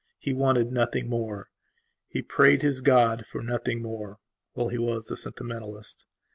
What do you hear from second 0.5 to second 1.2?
nothing